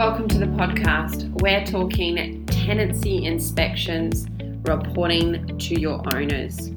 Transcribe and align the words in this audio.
Welcome 0.00 0.28
to 0.28 0.38
the 0.38 0.46
podcast. 0.46 1.28
We're 1.42 1.62
talking 1.66 2.46
tenancy 2.46 3.26
inspections, 3.26 4.26
reporting 4.62 5.58
to 5.58 5.78
your 5.78 6.00
owners. 6.16 6.70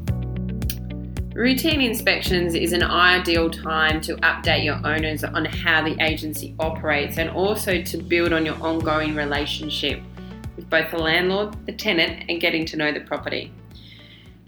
Routine 1.33 1.79
inspections 1.79 2.53
is 2.53 2.73
an 2.73 2.83
ideal 2.83 3.49
time 3.49 4.01
to 4.01 4.17
update 4.17 4.65
your 4.65 4.75
owners 4.85 5.23
on 5.23 5.45
how 5.45 5.81
the 5.85 5.95
agency 6.03 6.53
operates 6.59 7.17
and 7.17 7.29
also 7.29 7.81
to 7.81 7.97
build 7.97 8.33
on 8.33 8.45
your 8.45 8.61
ongoing 8.61 9.15
relationship 9.15 10.01
with 10.57 10.69
both 10.69 10.91
the 10.91 10.97
landlord, 10.97 11.55
the 11.65 11.71
tenant, 11.71 12.25
and 12.27 12.41
getting 12.41 12.65
to 12.65 12.75
know 12.75 12.91
the 12.91 12.99
property. 12.99 13.53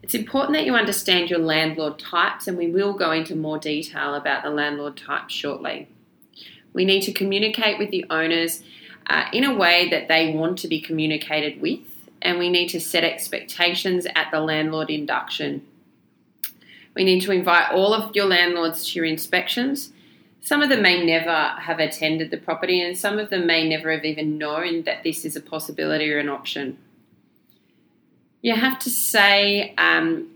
It's 0.04 0.16
important 0.16 0.52
that 0.58 0.66
you 0.66 0.76
understand 0.76 1.30
your 1.30 1.40
landlord 1.40 1.98
types, 1.98 2.50
and 2.50 2.58
we 2.58 2.70
will 2.70 2.92
go 2.92 3.14
into 3.14 3.38
more 3.38 3.58
detail 3.58 4.16
about 4.16 4.44
the 4.44 4.50
landlord 4.50 4.98
types 4.98 5.34
shortly. 5.34 5.88
We 6.76 6.84
need 6.84 7.02
to 7.04 7.14
communicate 7.14 7.80
with 7.80 7.90
the 7.90 8.06
owners 8.10 8.62
uh, 9.08 9.26
in 9.32 9.46
a 9.46 9.56
way 9.56 9.90
that 9.90 10.10
they 10.10 10.34
want 10.34 10.60
to 10.60 10.68
be 10.68 10.82
communicated 10.82 11.62
with, 11.62 11.80
and 12.22 12.38
we 12.38 12.50
need 12.50 12.68
to 12.70 12.82
set 12.82 13.06
expectations 13.06 14.06
at 14.14 14.30
the 14.30 14.42
landlord 14.42 14.90
induction. 14.90 15.66
We 16.94 17.06
need 17.06 17.22
to 17.22 17.32
invite 17.32 17.72
all 17.72 17.94
of 17.94 18.14
your 18.14 18.26
landlords 18.26 18.88
to 18.88 19.00
your 19.00 19.06
inspections. 19.06 19.94
Some 20.42 20.62
of 20.62 20.68
them 20.68 20.82
may 20.82 21.04
never 21.06 21.54
have 21.62 21.80
attended 21.80 22.30
the 22.30 22.38
property, 22.38 22.82
and 22.82 22.98
some 22.98 23.20
of 23.20 23.30
them 23.30 23.48
may 23.48 23.68
never 23.68 23.90
have 23.90 24.04
even 24.04 24.38
known 24.38 24.84
that 24.84 25.04
this 25.04 25.24
is 25.24 25.38
a 25.38 25.42
possibility 25.42 26.12
or 26.12 26.20
an 26.20 26.28
option. 26.28 26.78
You 28.42 28.54
have 28.54 28.80
to 28.80 28.90
say 28.90 29.74
um, 29.78 30.30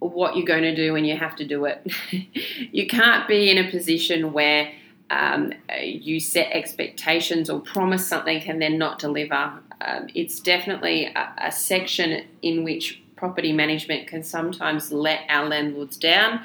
what 0.00 0.36
you're 0.36 0.46
going 0.46 0.62
to 0.62 0.76
do 0.76 0.94
and 0.96 1.06
you 1.06 1.16
have 1.16 1.34
to 1.36 1.46
do 1.46 1.64
it. 1.64 1.90
you 2.72 2.86
can't 2.86 3.26
be 3.26 3.50
in 3.50 3.58
a 3.58 3.70
position 3.70 4.32
where 4.32 4.70
um, 5.10 5.52
you 5.80 6.20
set 6.20 6.50
expectations 6.52 7.48
or 7.48 7.60
promise 7.60 8.06
something 8.06 8.42
and 8.48 8.60
then 8.60 8.78
not 8.78 8.98
deliver. 8.98 9.52
Um, 9.80 10.08
it's 10.14 10.40
definitely 10.40 11.06
a, 11.06 11.32
a, 11.38 11.52
section 11.52 12.26
in 12.42 12.64
which 12.64 13.00
property 13.16 13.52
management 13.52 14.08
can 14.08 14.22
sometimes 14.22 14.92
let 14.92 15.20
our 15.28 15.46
landlords 15.46 15.96
down 15.96 16.40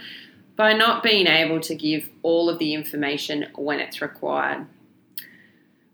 by 0.56 0.74
not 0.74 1.04
being 1.04 1.28
able 1.28 1.60
to 1.62 1.76
give 1.76 2.10
all 2.22 2.50
of 2.50 2.60
the 2.60 2.74
information 2.74 3.48
when 3.56 3.80
it's 3.80 4.02
required. 4.02 4.68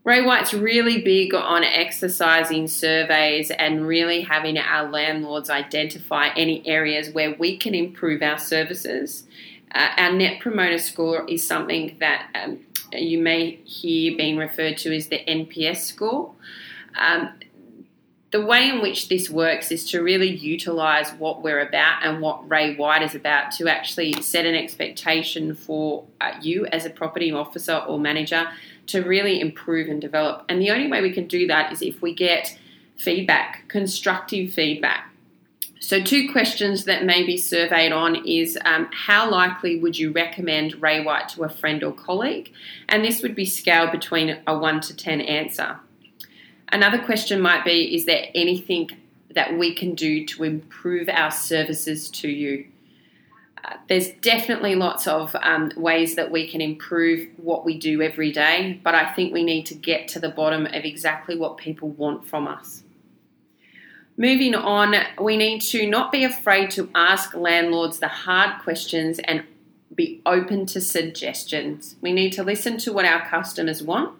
Ray 0.04 0.22
White's 0.22 0.54
really 0.54 1.02
big 1.02 1.34
on 1.34 1.62
exercising 1.62 2.68
surveys 2.68 3.50
and 3.50 3.86
really 3.86 4.22
having 4.22 4.56
our 4.56 4.88
landlords 4.90 5.50
identify 5.50 6.28
any 6.36 6.66
areas 6.66 7.10
where 7.10 7.34
we 7.38 7.56
can 7.56 7.74
improve 7.74 8.22
our 8.22 8.38
services 8.38 9.24
uh, 9.74 9.90
our 9.96 10.12
net 10.12 10.40
promoter 10.40 10.78
score 10.78 11.28
is 11.28 11.46
something 11.46 11.96
that 12.00 12.28
um, 12.34 12.60
you 12.92 13.18
may 13.18 13.56
hear 13.64 14.16
being 14.16 14.36
referred 14.36 14.76
to 14.78 14.94
as 14.94 15.08
the 15.08 15.22
NPS 15.26 15.78
score. 15.78 16.32
Um, 16.98 17.30
the 18.30 18.44
way 18.44 18.68
in 18.68 18.80
which 18.80 19.08
this 19.08 19.28
works 19.28 19.72
is 19.72 19.90
to 19.90 20.02
really 20.02 20.30
utilize 20.30 21.10
what 21.14 21.42
we're 21.42 21.60
about 21.60 22.04
and 22.04 22.20
what 22.20 22.48
Ray 22.48 22.76
White 22.76 23.02
is 23.02 23.14
about 23.14 23.50
to 23.52 23.68
actually 23.68 24.12
set 24.22 24.46
an 24.46 24.54
expectation 24.54 25.54
for 25.54 26.04
uh, 26.20 26.32
you 26.40 26.66
as 26.66 26.86
a 26.86 26.90
property 26.90 27.32
officer 27.32 27.76
or 27.76 27.98
manager 27.98 28.48
to 28.86 29.02
really 29.02 29.40
improve 29.40 29.88
and 29.88 30.00
develop. 30.00 30.44
And 30.48 30.60
the 30.60 30.70
only 30.70 30.88
way 30.88 31.00
we 31.02 31.12
can 31.12 31.26
do 31.26 31.48
that 31.48 31.72
is 31.72 31.82
if 31.82 32.02
we 32.02 32.14
get 32.14 32.56
feedback, 32.96 33.64
constructive 33.68 34.52
feedback. 34.52 35.09
So, 35.82 36.02
two 36.02 36.30
questions 36.30 36.84
that 36.84 37.06
may 37.06 37.24
be 37.24 37.38
surveyed 37.38 37.90
on 37.90 38.26
is 38.26 38.58
um, 38.66 38.90
how 38.92 39.30
likely 39.30 39.80
would 39.80 39.98
you 39.98 40.12
recommend 40.12 40.80
Ray 40.80 41.02
White 41.02 41.30
to 41.30 41.44
a 41.44 41.48
friend 41.48 41.82
or 41.82 41.92
colleague? 41.92 42.52
And 42.90 43.02
this 43.02 43.22
would 43.22 43.34
be 43.34 43.46
scaled 43.46 43.90
between 43.90 44.38
a 44.46 44.58
1 44.58 44.80
to 44.82 44.96
10 44.96 45.22
answer. 45.22 45.80
Another 46.68 46.98
question 46.98 47.40
might 47.40 47.64
be 47.64 47.94
is 47.94 48.04
there 48.04 48.26
anything 48.34 48.90
that 49.34 49.56
we 49.56 49.74
can 49.74 49.94
do 49.94 50.26
to 50.26 50.44
improve 50.44 51.08
our 51.08 51.30
services 51.30 52.10
to 52.10 52.28
you? 52.28 52.66
Uh, 53.64 53.76
there's 53.88 54.10
definitely 54.20 54.74
lots 54.74 55.06
of 55.06 55.34
um, 55.40 55.72
ways 55.78 56.14
that 56.14 56.30
we 56.30 56.46
can 56.46 56.60
improve 56.60 57.26
what 57.38 57.64
we 57.64 57.78
do 57.78 58.02
every 58.02 58.32
day, 58.32 58.78
but 58.84 58.94
I 58.94 59.12
think 59.14 59.32
we 59.32 59.44
need 59.44 59.64
to 59.66 59.74
get 59.74 60.08
to 60.08 60.20
the 60.20 60.28
bottom 60.28 60.66
of 60.66 60.84
exactly 60.84 61.38
what 61.38 61.56
people 61.56 61.88
want 61.88 62.26
from 62.26 62.46
us. 62.46 62.82
Moving 64.20 64.54
on, 64.54 64.94
we 65.18 65.38
need 65.38 65.60
to 65.62 65.86
not 65.86 66.12
be 66.12 66.24
afraid 66.24 66.70
to 66.72 66.90
ask 66.94 67.34
landlords 67.34 68.00
the 68.00 68.08
hard 68.08 68.60
questions 68.60 69.18
and 69.18 69.44
be 69.94 70.20
open 70.26 70.66
to 70.66 70.80
suggestions. 70.82 71.96
We 72.02 72.12
need 72.12 72.34
to 72.34 72.42
listen 72.42 72.76
to 72.80 72.92
what 72.92 73.06
our 73.06 73.26
customers 73.26 73.82
want 73.82 74.14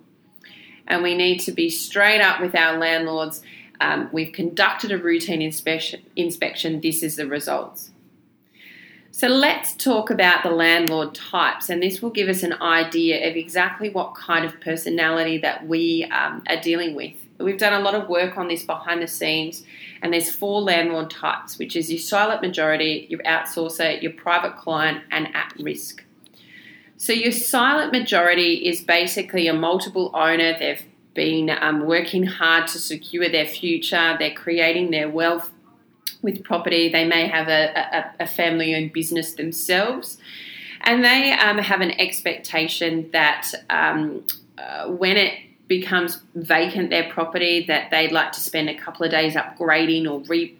and 0.87 1.03
we 1.03 1.15
need 1.15 1.41
to 1.41 1.53
be 1.53 1.69
straight 1.69 2.23
up 2.23 2.41
with 2.41 2.55
our 2.55 2.79
landlords. 2.79 3.43
Um, 3.79 4.09
we've 4.11 4.33
conducted 4.33 4.91
a 4.91 4.97
routine 4.97 5.43
inspection, 5.43 6.01
inspection, 6.17 6.81
this 6.81 7.03
is 7.03 7.17
the 7.17 7.27
results. 7.27 7.91
So 9.11 9.29
let's 9.29 9.75
talk 9.75 10.09
about 10.09 10.43
the 10.43 10.51
landlord 10.51 11.15
types, 11.15 11.69
and 11.69 11.83
this 11.83 12.01
will 12.01 12.09
give 12.09 12.31
us 12.31 12.43
an 12.43 12.55
idea 12.63 13.29
of 13.29 13.37
exactly 13.37 13.91
what 13.91 14.15
kind 14.15 14.47
of 14.47 14.63
personality 14.63 15.37
that 15.37 15.67
we 15.67 16.05
um, 16.05 16.43
are 16.49 16.59
dealing 16.59 16.95
with. 16.95 17.17
We've 17.41 17.59
done 17.59 17.73
a 17.73 17.81
lot 17.81 17.95
of 17.95 18.09
work 18.09 18.37
on 18.37 18.49
this 18.49 18.65
behind 18.65 19.03
the 19.03 19.07
scenes, 19.07 19.65
and 20.03 20.13
there's 20.13 20.35
four 20.35 20.61
landlord 20.61 21.11
types, 21.11 21.59
which 21.59 21.75
is 21.77 21.91
your 21.91 21.99
silent 21.99 22.43
majority, 22.43 23.07
your 23.09 23.21
outsourcer, 23.21 24.01
your 24.03 24.13
private 24.13 24.57
client, 24.57 25.03
and 25.11 25.29
at 25.35 25.53
risk. 25.59 26.05
So 26.97 27.13
your 27.13 27.33
silent 27.33 27.93
majority 27.93 28.69
is 28.69 28.83
basically 28.83 29.49
a 29.49 29.55
multiple 29.55 30.11
owner. 30.13 30.57
They've 30.59 30.85
been 31.15 31.51
um, 31.51 31.87
working 31.87 32.25
hard 32.25 32.67
to 32.69 32.79
secure 32.79 33.29
their 33.29 33.47
future. 33.47 34.17
They're 34.19 34.35
creating 34.35 34.91
their 34.91 35.09
wealth 35.09 35.51
with 36.23 36.45
property. 36.45 36.91
They 36.91 37.07
may 37.07 37.27
have 37.27 37.49
a, 37.49 37.73
a, 37.75 38.25
a 38.25 38.27
family-owned 38.27 38.93
business 38.93 39.33
themselves, 39.33 40.19
and 40.83 41.03
they 41.03 41.33
um, 41.33 41.59
have 41.59 41.81
an 41.81 41.93
expectation 41.93 43.11
that 43.13 43.53
um, 43.71 44.27
uh, 44.59 44.89
when 44.89 45.17
it 45.17 45.39
becomes 45.71 46.21
vacant 46.35 46.91
their 46.91 47.09
property 47.13 47.65
that 47.69 47.93
they'd 47.93 48.11
like 48.11 48.33
to 48.33 48.41
spend 48.41 48.69
a 48.69 48.75
couple 48.75 49.07
of 49.07 49.11
days 49.13 49.37
upgrading 49.37 50.05
or 50.11 50.19
re 50.29 50.57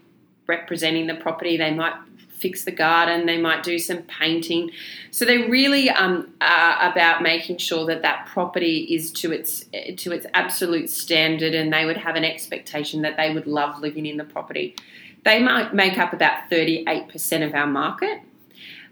representing 0.47 1.09
the 1.09 1.17
property. 1.17 1.57
They 1.57 1.75
might 1.75 1.95
fix 2.39 2.63
the 2.65 2.71
garden, 2.71 3.27
they 3.27 3.37
might 3.37 3.65
do 3.65 3.77
some 3.79 3.99
painting. 4.05 4.71
So 5.11 5.25
they 5.25 5.39
really 5.49 5.91
um, 5.91 6.33
are 6.41 6.91
about 6.91 7.23
making 7.23 7.59
sure 7.59 7.85
that 7.87 8.03
that 8.03 8.27
property 8.27 8.87
is 8.95 9.11
to 9.15 9.33
its 9.33 9.65
to 9.97 10.13
its 10.13 10.27
absolute 10.33 10.89
standard, 10.89 11.55
and 11.57 11.73
they 11.73 11.85
would 11.85 11.99
have 11.99 12.15
an 12.15 12.25
expectation 12.25 13.03
that 13.03 13.17
they 13.17 13.35
would 13.35 13.49
love 13.49 13.81
living 13.81 14.07
in 14.07 14.17
the 14.17 14.25
property. 14.25 14.77
They 15.25 15.43
might 15.43 15.75
make 15.75 15.99
up 15.99 16.13
about 16.13 16.49
thirty 16.49 16.85
eight 16.87 17.09
percent 17.09 17.43
of 17.43 17.53
our 17.53 17.67
market, 17.67 18.21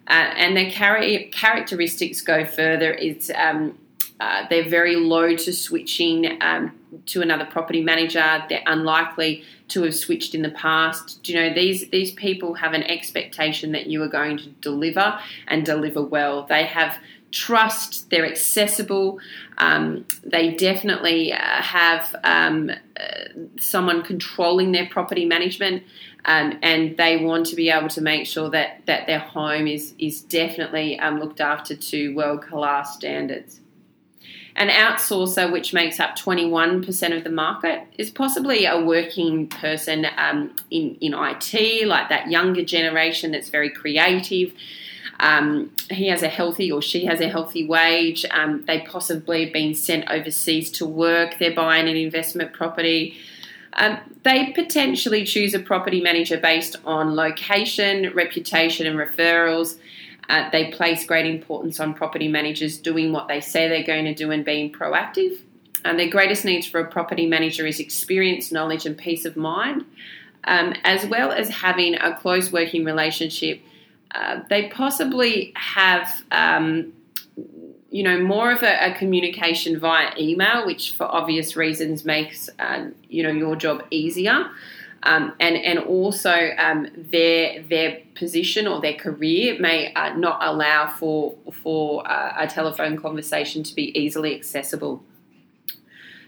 uh, 0.08 0.30
and 0.42 0.56
their 0.56 0.68
char- 0.68 1.28
characteristics 1.30 2.20
go 2.22 2.44
further. 2.44 2.92
It's 2.92 3.30
um, 3.36 3.78
uh, 4.20 4.46
they're 4.50 4.68
very 4.68 4.96
low 4.96 5.36
to 5.36 5.52
switching 5.52 6.40
um, 6.42 6.76
to 7.06 7.22
another 7.22 7.44
property 7.44 7.82
manager. 7.82 8.42
They're 8.48 8.62
unlikely 8.66 9.44
to 9.68 9.82
have 9.84 9.94
switched 9.94 10.34
in 10.34 10.42
the 10.42 10.50
past. 10.50 11.22
Do 11.22 11.32
you 11.32 11.40
know 11.40 11.54
these 11.54 11.88
these 11.90 12.12
people 12.12 12.54
have 12.54 12.72
an 12.72 12.82
expectation 12.82 13.72
that 13.72 13.86
you 13.86 14.02
are 14.02 14.08
going 14.08 14.38
to 14.38 14.48
deliver 14.60 15.18
and 15.46 15.64
deliver 15.64 16.02
well. 16.02 16.46
They 16.46 16.64
have 16.64 16.96
trust. 17.30 18.10
They're 18.10 18.26
accessible. 18.26 19.20
Um, 19.58 20.06
they 20.24 20.54
definitely 20.54 21.32
uh, 21.32 21.38
have 21.38 22.16
um, 22.24 22.70
uh, 22.70 23.04
someone 23.58 24.02
controlling 24.02 24.72
their 24.72 24.88
property 24.88 25.24
management. 25.24 25.82
Um, 26.24 26.58
and 26.62 26.96
they 26.96 27.16
want 27.16 27.46
to 27.46 27.56
be 27.56 27.70
able 27.70 27.88
to 27.90 28.00
make 28.00 28.26
sure 28.26 28.50
that, 28.50 28.82
that 28.86 29.06
their 29.06 29.20
home 29.20 29.66
is 29.66 29.94
is 29.98 30.20
definitely 30.20 30.98
um, 30.98 31.20
looked 31.20 31.40
after 31.40 31.76
to 31.76 32.14
world 32.14 32.42
class 32.42 32.94
standards. 32.94 33.60
An 34.58 34.70
outsourcer, 34.70 35.52
which 35.52 35.72
makes 35.72 36.00
up 36.00 36.18
21% 36.18 37.16
of 37.16 37.22
the 37.22 37.30
market, 37.30 37.84
is 37.96 38.10
possibly 38.10 38.64
a 38.64 38.80
working 38.80 39.46
person 39.46 40.04
um, 40.16 40.50
in, 40.68 40.96
in 41.00 41.14
IT, 41.14 41.86
like 41.86 42.08
that 42.08 42.28
younger 42.28 42.64
generation 42.64 43.30
that's 43.30 43.50
very 43.50 43.70
creative. 43.70 44.52
Um, 45.20 45.70
he 45.92 46.08
has 46.08 46.24
a 46.24 46.28
healthy 46.28 46.72
or 46.72 46.82
she 46.82 47.04
has 47.04 47.20
a 47.20 47.28
healthy 47.28 47.68
wage. 47.68 48.24
Um, 48.32 48.64
they 48.66 48.80
possibly 48.80 49.44
have 49.44 49.52
been 49.52 49.76
sent 49.76 50.10
overseas 50.10 50.72
to 50.72 50.86
work. 50.86 51.38
They're 51.38 51.54
buying 51.54 51.88
an 51.88 51.96
investment 51.96 52.52
property. 52.52 53.16
Um, 53.74 53.98
they 54.24 54.52
potentially 54.56 55.24
choose 55.24 55.54
a 55.54 55.60
property 55.60 56.00
manager 56.00 56.36
based 56.36 56.74
on 56.84 57.14
location, 57.14 58.12
reputation, 58.12 58.88
and 58.88 58.98
referrals. 58.98 59.78
Uh, 60.28 60.48
they 60.50 60.70
place 60.70 61.06
great 61.06 61.26
importance 61.26 61.80
on 61.80 61.94
property 61.94 62.28
managers 62.28 62.76
doing 62.76 63.12
what 63.12 63.28
they 63.28 63.40
say 63.40 63.68
they're 63.68 63.82
going 63.82 64.04
to 64.04 64.14
do 64.14 64.30
and 64.30 64.44
being 64.44 64.70
proactive. 64.70 65.38
And 65.84 65.98
their 65.98 66.10
greatest 66.10 66.44
needs 66.44 66.66
for 66.66 66.80
a 66.80 66.90
property 66.90 67.26
manager 67.26 67.66
is 67.66 67.80
experience, 67.80 68.52
knowledge, 68.52 68.84
and 68.84 68.96
peace 68.96 69.24
of 69.24 69.36
mind, 69.36 69.84
um, 70.44 70.74
as 70.84 71.06
well 71.06 71.32
as 71.32 71.48
having 71.48 71.94
a 71.94 72.14
close 72.16 72.52
working 72.52 72.84
relationship. 72.84 73.60
Uh, 74.14 74.40
they 74.50 74.68
possibly 74.68 75.52
have 75.56 76.22
um, 76.30 76.92
you 77.90 78.02
know, 78.02 78.20
more 78.20 78.52
of 78.52 78.62
a, 78.62 78.90
a, 78.90 78.94
communication 78.94 79.78
via 79.78 80.12
email, 80.18 80.66
which 80.66 80.92
for 80.92 81.04
obvious 81.04 81.56
reasons 81.56 82.04
makes 82.04 82.50
uh, 82.58 82.86
you 83.08 83.22
know 83.22 83.30
your 83.30 83.56
job 83.56 83.82
easier. 83.90 84.50
Um, 85.04 85.32
and 85.38 85.56
and 85.56 85.78
also 85.78 86.50
um, 86.58 86.88
their 86.96 87.62
their 87.62 88.00
position 88.16 88.66
or 88.66 88.80
their 88.80 88.94
career 88.94 89.58
may 89.60 89.92
uh, 89.94 90.16
not 90.16 90.38
allow 90.42 90.88
for 90.88 91.36
for 91.52 92.08
uh, 92.10 92.34
a 92.36 92.48
telephone 92.48 92.96
conversation 92.96 93.62
to 93.62 93.74
be 93.74 93.96
easily 93.98 94.34
accessible. 94.34 95.02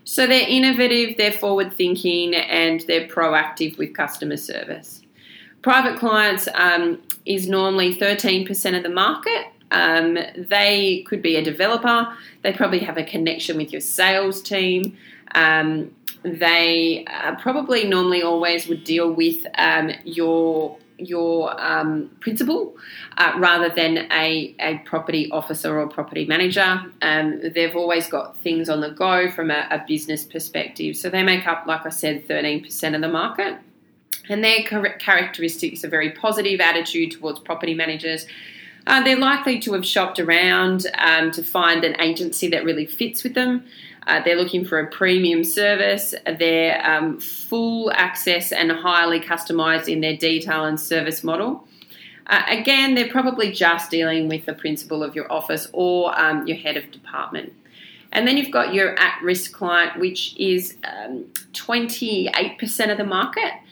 So 0.05 0.26
they're 0.26 0.49
innovative, 0.49 1.17
they're 1.17 1.32
forward 1.32 1.72
thinking, 1.72 2.34
and 2.34 2.81
they're 2.87 3.06
proactive 3.06 3.76
with 3.76 3.94
customer 3.94 4.37
service. 4.37 5.02
Private 5.62 5.99
clients 5.99 6.49
um, 6.55 7.00
is 7.26 7.49
normally 7.49 7.94
13% 7.94 8.76
of 8.76 8.82
the 8.82 8.88
market. 8.88 9.46
Um, 9.70 10.19
they 10.37 11.05
could 11.06 11.23
be 11.23 11.37
a 11.37 11.44
developer. 11.44 12.16
They 12.43 12.52
probably 12.52 12.81
have 12.81 12.96
a 12.96 13.05
connection 13.05 13.56
with 13.56 13.73
your 13.73 13.82
sales 13.82 14.43
team. 14.43 14.96
Um, 15.34 15.94
they 16.22 17.05
uh, 17.06 17.37
probably 17.37 17.84
normally 17.84 18.22
always 18.22 18.69
would 18.69 18.84
deal 18.84 19.12
with 19.12 19.46
um, 19.56 19.93
your 20.05 20.78
your 21.00 21.58
um, 21.61 22.11
principal 22.20 22.76
uh, 23.17 23.32
rather 23.38 23.70
than 23.70 24.06
a, 24.12 24.55
a 24.61 24.78
property 24.84 25.31
officer 25.31 25.78
or 25.78 25.88
property 25.88 26.26
manager. 26.26 26.82
Um, 27.02 27.40
they've 27.55 27.75
always 27.75 28.06
got 28.06 28.37
things 28.38 28.69
on 28.69 28.81
the 28.81 28.90
go 28.90 29.31
from 29.31 29.50
a, 29.50 29.67
a, 29.70 29.82
business 29.87 30.25
perspective. 30.25 30.96
So 30.96 31.08
they 31.08 31.22
make 31.22 31.46
up, 31.46 31.67
like 31.67 31.87
I 31.87 31.88
said, 31.90 32.28
13% 32.28 32.94
of 32.94 33.00
the 33.00 33.08
market. 33.08 33.58
And 34.28 34.44
their 34.44 34.62
characteristics 34.99 35.84
are 35.84 35.88
very 35.88 36.11
positive 36.11 36.61
attitude 36.61 37.12
towards 37.12 37.40
property 37.40 37.75
managers. 37.75 38.26
Uh, 38.87 39.02
they're 39.02 39.19
likely 39.19 39.58
to 39.61 39.73
have 39.73 39.84
shopped 39.84 40.19
around 40.19 40.87
um, 40.99 41.31
to 41.32 41.43
find 41.43 41.84
an 41.84 42.00
agency 42.00 42.49
that 42.49 42.64
really 42.64 42.87
fits 42.87 43.25
with 43.25 43.34
them. 43.34 43.64
Uh, 44.06 44.23
they're 44.25 44.37
looking 44.37 44.64
for 44.64 44.81
a 44.81 44.87
premium 44.87 45.44
service. 45.44 46.14
They're 46.25 46.85
um, 46.85 47.20
full 47.20 47.93
access 47.93 48.52
and 48.52 48.73
highly 48.73 49.20
customized 49.20 49.93
in 49.93 50.00
their 50.00 50.17
detail 50.17 50.64
and 50.64 50.81
service 50.81 51.23
model. 51.23 51.67
Uh, 52.26 52.43
again, 52.49 52.94
they're 52.94 53.11
probably 53.11 53.50
just 53.50 53.91
dealing 53.91 54.29
with 54.29 54.47
the 54.47 54.55
principal 54.55 55.02
of 55.02 55.14
your 55.14 55.31
office 55.31 55.69
or 55.73 56.19
um, 56.19 56.47
your 56.47 56.56
head 56.56 56.76
of 56.76 56.91
department. 56.91 57.52
And 58.12 58.26
then 58.26 58.37
you've 58.37 58.50
got 58.50 58.75
your 58.75 58.99
at 58.99 59.20
risk 59.23 59.52
client, 59.52 59.99
which 59.99 60.37
is 60.37 60.76
um, 60.85 61.25
28% 61.52 62.91
of 62.91 62.99
the 62.99 63.05
market. 63.05 63.52